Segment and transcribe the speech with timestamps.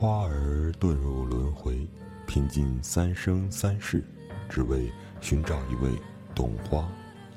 [0.00, 1.86] 花儿遁入轮回，
[2.26, 4.02] 拼尽三生三世，
[4.48, 5.90] 只为寻找一位
[6.34, 6.88] 懂花、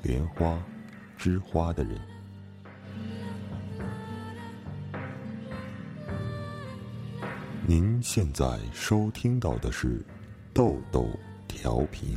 [0.02, 0.58] 莲花、
[1.18, 2.00] 知花的人。
[7.66, 9.98] 您现在收听到的是
[10.54, 11.06] 《豆豆
[11.46, 12.16] 调频》。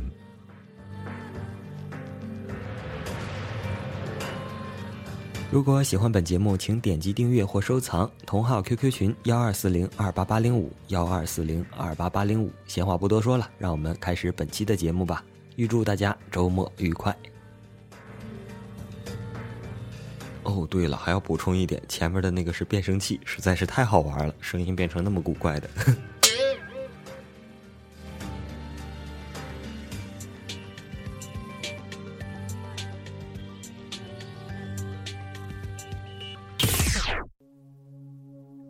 [5.50, 8.10] 如果喜欢本节目，请点击订阅或收藏。
[8.26, 12.52] 同号 QQ 群：幺二四零二八八零五幺二四零二八八零五。
[12.66, 15.24] 闲话不多说了，让我们开始本期的节目吧。
[15.56, 17.16] 预祝大家周末愉快。
[20.42, 25.70] 哦，对了，还要补充一点，前面的那个是变声器，实在是太好玩了，声音变成那么古怪的。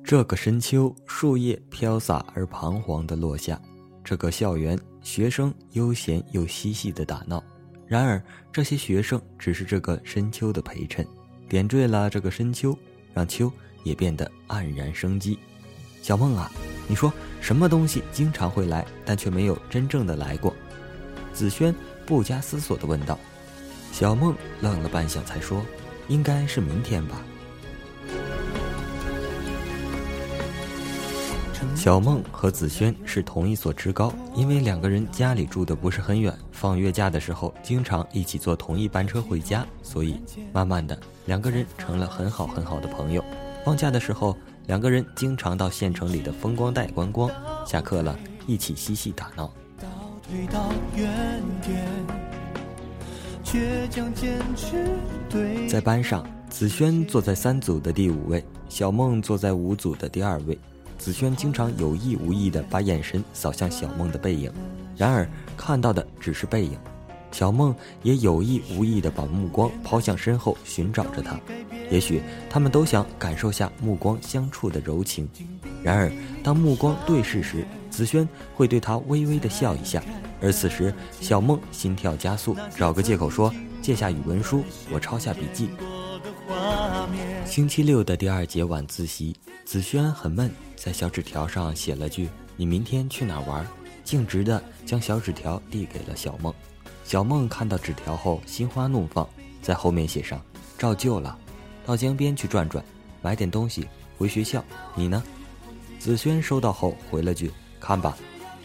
[0.09, 3.61] 这个深秋，树叶飘洒而彷徨地落下。
[4.03, 7.45] 这个校园，学生悠闲又嬉戏地打闹。
[7.87, 11.07] 然而，这些学生只是这个深秋的陪衬，
[11.47, 12.75] 点缀了这个深秋，
[13.13, 13.53] 让秋
[13.85, 15.39] 也变得黯然生机。
[16.01, 16.51] 小梦啊，
[16.87, 20.57] 你说什么东西经常会来，但却没有真正的来过？
[21.35, 21.75] 子轩
[22.07, 23.19] 不加思索地问道。
[23.93, 25.63] 小梦愣了半晌，才说
[26.09, 27.23] ：“应该是明天吧。”
[31.75, 40.21] 小梦和子轩是同一所职高，因为两个人家里住的不是很远，放月假的时候经常一起坐同一班车回家，所以
[40.53, 43.25] 慢慢的两个人成了很好很好的朋友。
[43.65, 47.31] 放假的时候，两个人经常到县城里的风光带观光，
[47.65, 49.51] 下课了一起嬉戏打闹。
[55.69, 60.59] 在班上，子轩坐在三组的第五位，小梦坐在五组的第二位。
[60.99, 64.53] 子轩经常有意无意地把眼神扫向小梦的背影，
[64.97, 66.77] 然而看到的只是背影。
[67.31, 71.39] 小梦也有意无意地把目光抛向身后，寻找着他。
[71.91, 75.29] 也许他们都想感受下目光相触的柔情。
[75.83, 76.11] 然而，
[76.43, 80.03] 当目光对视时，子轩会对他微微地笑一下。
[80.41, 85.69] 而此时，小梦心跳加速，找个借口说：“借下语文书，我抄下笔记。”
[87.49, 90.51] 星期六的第二节晚自习，子轩很闷。
[90.77, 93.67] 在小纸条上写了句“你明天去哪玩”，
[94.05, 96.53] 径直的将小纸条递给了小梦。
[97.05, 99.27] 小梦看到纸条后心花怒放，
[99.63, 100.39] 在后面写上
[100.77, 101.39] “照旧了，
[101.87, 102.85] 到江边去转转，
[103.23, 103.89] 买点东西
[104.19, 104.63] 回学校。
[104.95, 105.25] 你呢？”
[105.99, 108.15] 子轩收到后回了句：“看吧，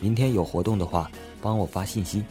[0.01, 1.09] 明天有活动的话，
[1.41, 2.21] 帮我发信息。”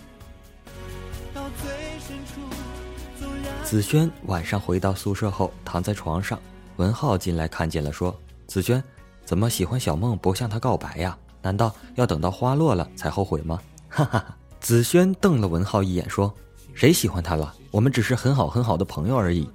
[3.65, 6.39] 子轩晚上回到宿舍后躺在床上，
[6.77, 8.15] 文浩进来看见了，说
[8.47, 8.83] ：“子轩。”
[9.25, 11.17] 怎么喜欢小梦不向她告白呀？
[11.41, 13.61] 难道要等到花落了才后悔吗？
[13.89, 14.37] 哈 哈哈！
[14.61, 16.33] 子轩瞪了文浩一眼，说
[16.75, 17.55] ：“谁喜欢他了？
[17.71, 19.49] 我们只是很好很好的朋友而已。”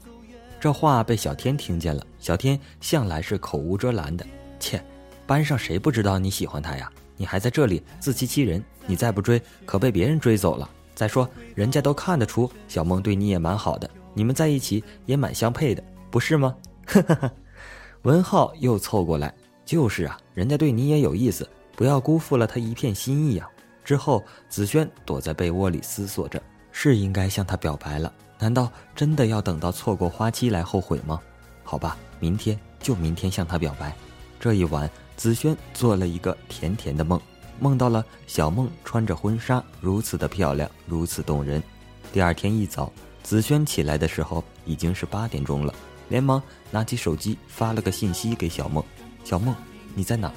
[0.59, 2.01] 这话被小天听见了。
[2.19, 4.25] 小天向来是口无遮拦的。
[4.59, 4.84] 切，
[5.28, 6.91] 班上谁不知道你喜欢他呀？
[7.16, 8.63] 你还在这里自欺欺人？
[8.85, 10.69] 你再不追，可被别人追走了。
[10.97, 16.56] 再说，人家都看得出小梦对你也蛮好的，你们在一起也蛮相配的，不是吗？
[16.88, 17.31] 哈哈哈！
[18.02, 19.31] 文浩又凑过来。
[19.63, 23.47] 就是啊，人家对你也有意思，不要辜负了他一片心意啊！
[23.84, 26.41] 之后，子轩躲在被窝里思索着，
[26.72, 28.12] 是应该向他表白了。
[28.40, 31.19] 难道真的要等到错过花期来后悔吗？
[31.64, 33.94] 好吧，明天就明天向他表白。
[34.40, 37.22] 这一晚，子轩做了一个甜甜的梦，
[37.59, 41.62] 梦到了小梦穿着婚纱，如此的漂亮，如此动人。
[42.13, 42.91] 第二天一早，
[43.23, 45.73] 子轩起来的时候已经是八点钟了，
[46.09, 46.41] 连忙
[46.72, 48.84] 拿起手机发了个信息给小梦。
[49.23, 49.56] 小梦，
[49.94, 50.31] 你在哪？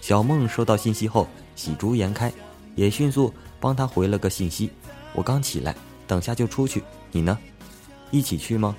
[0.00, 2.32] 小梦收到信息后喜逐颜开，
[2.74, 4.70] 也迅速帮他回了个信息：
[5.14, 5.74] 我刚起来，
[6.06, 6.82] 等下就出去。
[7.10, 7.38] 你呢？
[8.10, 8.76] 一起去吗？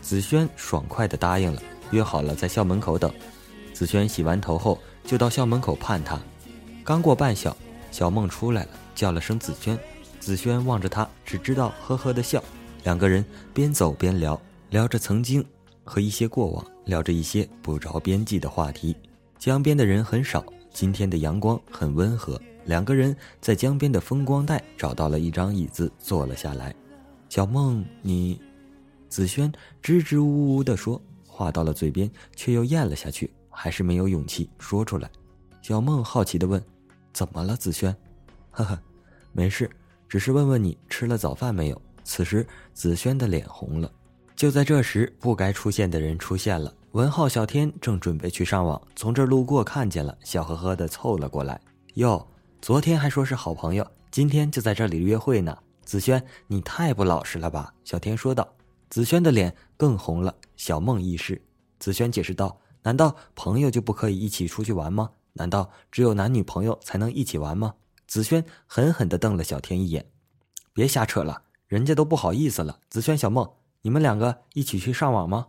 [0.00, 3.12] 子轩爽快地答应了，约好了在校门口等。
[3.74, 6.18] 子轩洗完头后就到校门口盼他。
[6.88, 7.54] 刚过半小，
[7.90, 9.78] 小梦出来了，叫了声子轩。
[10.18, 12.42] 子轩望着他，只知道呵呵的笑。
[12.82, 14.40] 两个人边走边聊，
[14.70, 15.44] 聊着曾经。
[15.84, 18.96] 和一些过往聊着一些不着边际的话题，
[19.38, 20.42] 江边的人很少。
[20.72, 26.74] 今天的阳光很温和，两个人在江边的风光带找到了一张椅子坐了下来。
[27.28, 28.40] 小梦，你，
[29.10, 29.52] 子轩
[29.82, 35.10] 支支吾吾地说，话到了嘴边却又咽了下去，还是没有勇气说出来。
[35.60, 36.62] 小梦好奇地问
[37.18, 37.92] ：“怎么了，子轩？”
[38.52, 38.78] 呵呵，
[39.32, 39.68] 没事，
[40.08, 41.82] 只是问问你吃了早饭没有。
[42.04, 43.90] 此时，子轩的脸红了。
[44.36, 46.72] 就在这时，不该出现的人出现了。
[46.92, 51.60] 文浩、小天正准备去上网，从这路过看见了，笑呵呵的凑了过来。
[51.94, 52.24] 哟，
[52.62, 55.58] 昨天还说是好朋友，今天就在这里约会呢。
[55.82, 57.74] 子轩，你太不老实了吧？
[57.82, 58.48] 小天说道。
[58.90, 60.32] 子轩的脸更红了。
[60.56, 61.42] 小梦亦是。
[61.80, 65.10] 子轩解释道：“难道朋友就不可以一起出去玩吗？
[65.38, 67.74] 难道只有男女朋友才能一起玩吗？”
[68.06, 70.10] 子轩狠狠地瞪了小天一眼
[70.74, 73.48] ：“别瞎扯了，人家都不好意思了。”子轩、小梦，
[73.82, 75.46] 你们两个一起去上网吗？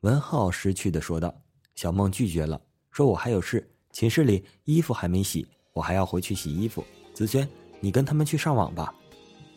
[0.00, 1.34] 文浩识趣地说道。
[1.74, 2.60] 小梦拒绝了，
[2.90, 6.84] 说：“我还有事，寝室里衣服还没洗，我还要回去洗衣服。”
[7.14, 7.48] 子轩，
[7.80, 8.94] 你跟他们去上网吧。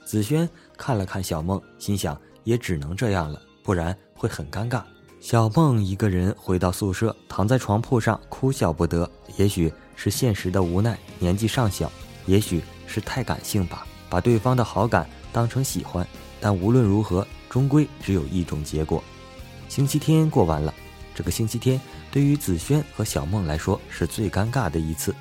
[0.06, 4.82] 子轩看了看小梦，心想也只能这样了，不然会很尴尬。
[5.26, 9.10] 小梦一个人回到宿舍，躺在床铺上哭笑不得。
[9.38, 11.92] 也许是现实的无奈，年纪尚小，
[12.28, 16.08] 也许是太感性吧，把对方的好感当成喜欢。
[16.40, 19.04] 但无论如何，终归只有一种结果。
[19.68, 20.72] 星期天过完了，
[21.16, 21.82] 这个星期天
[22.12, 25.12] 对于子轩和小梦来说是最尴尬的一次。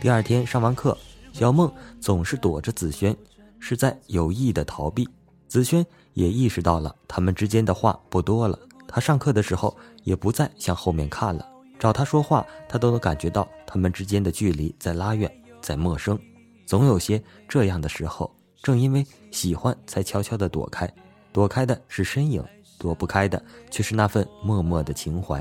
[0.00, 0.96] 第二天上完课，
[1.34, 1.70] 小梦
[2.00, 3.14] 总是躲着子轩，
[3.58, 5.06] 是在有意的逃避。
[5.48, 5.84] 子轩
[6.14, 8.58] 也意识到了他们之间的话不多了。
[8.92, 11.48] 他上课的时候也不再向后面看了，
[11.78, 15.30] 找他说话，他都能感觉到他们之间的距离在拉远，
[15.62, 16.18] 在陌生。
[16.66, 18.28] 总有些这样的时候，
[18.60, 20.92] 正因为喜欢，才悄悄地躲开，
[21.32, 22.44] 躲开的是身影，
[22.80, 23.40] 躲不开的
[23.70, 25.40] 却是那份默默的情怀。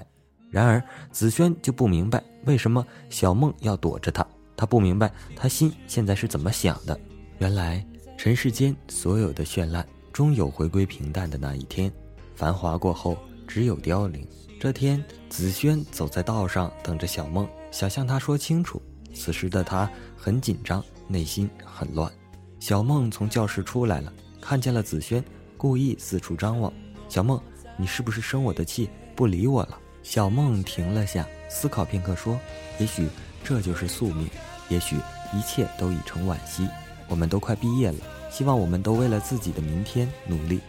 [0.51, 0.81] 然而
[1.11, 4.23] 子轩就不明白为什么小梦要躲着他，
[4.55, 6.99] 他不明白他心现在是怎么想的。
[7.39, 7.83] 原来
[8.15, 11.91] 尘世间所有的绚烂，终有回归平淡的那一天，
[12.35, 13.17] 繁华过后。
[13.49, 14.25] 只有凋零。
[14.59, 18.79] 这天，紫萱走在道上，等着小梦，想向他说清楚。
[19.15, 22.11] 此时的他很紧张，内心很乱。
[22.59, 25.23] 小梦从教室出来了，看见了紫萱，
[25.57, 26.71] 故意四处张望。
[27.07, 27.41] 小梦，
[27.75, 29.79] 你是不是生我的气，不理我了？
[30.03, 32.39] 小梦停了下，思考片刻，说
[32.79, 33.07] ：“也许
[33.43, 34.29] 这就是宿命，
[34.69, 34.95] 也许
[35.33, 36.67] 一切都已成惋惜。
[37.07, 37.97] 我们都快毕业了，
[38.29, 40.59] 希望我们都为了自己的明天努力。”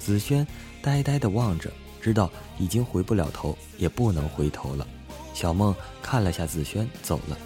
[0.00, 0.44] 紫萱
[0.82, 1.70] 呆呆地望着。
[2.06, 4.86] 知道已经回不了头，也不能回头了。
[5.34, 7.36] 小梦看了下子轩，走了。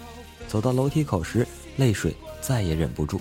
[0.47, 1.47] 走到楼梯口时，
[1.77, 3.19] 泪水再也忍不住。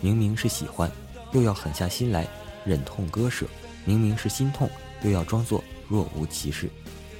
[0.00, 0.90] 明明是喜欢，
[1.30, 2.26] 又要狠下心来
[2.64, 3.46] 忍痛割舍；
[3.84, 4.68] 明明是心痛，
[5.02, 6.68] 又要装作若无其事。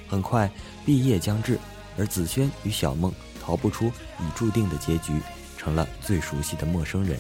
[0.08, 0.50] 很快，
[0.84, 1.56] 毕业将至，
[1.96, 5.12] 而子轩与小梦逃不出已注定的结局，
[5.56, 7.16] 成了最熟悉的陌生人。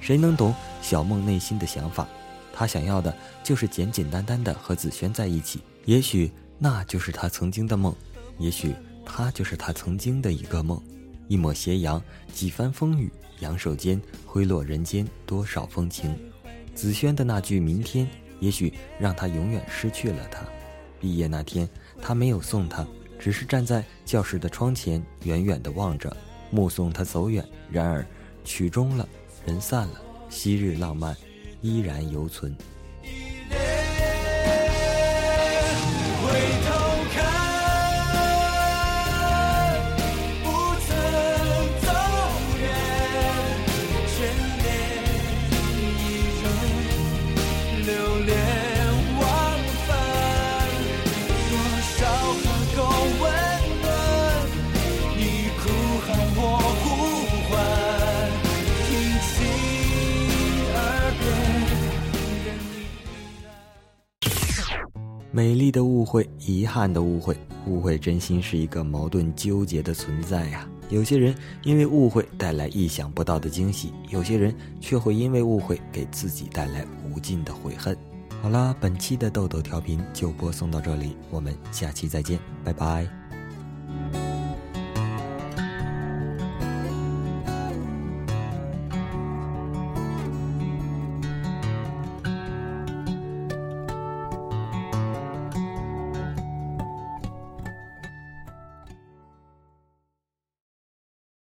[0.00, 0.52] 谁能懂
[0.82, 2.08] 小梦内心的想法？
[2.52, 5.62] 她想要的就是简简单单的和子轩在一起。
[5.84, 7.94] 也许那就是他曾经的梦，
[8.38, 8.74] 也许
[9.04, 10.80] 他就是他曾经的一个梦。
[11.28, 12.02] 一抹斜阳，
[12.32, 16.14] 几番风雨，扬手间挥落人间多少风情。
[16.74, 18.08] 子轩的那句明天，
[18.38, 20.44] 也许让他永远失去了他。
[21.00, 21.68] 毕业那天，
[22.00, 22.86] 他没有送他，
[23.18, 26.14] 只是站在教室的窗前，远远地望着，
[26.50, 27.46] 目送他走远。
[27.70, 28.06] 然而
[28.44, 29.08] 曲终了，
[29.46, 31.16] 人散了，昔日浪漫
[31.60, 32.54] 依然犹存。
[65.34, 67.34] 美丽的误会，遗憾的误会，
[67.66, 70.68] 误会真心是一个矛盾纠结的存在呀。
[70.90, 77.96] 有些人因为误会带来意想不到的惊喜，有些人却会因为误会给自己带来无尽的悔恨。
[78.42, 83.21] 好了，本期的豆豆调频就播送到这里，我们下期再见，拜拜。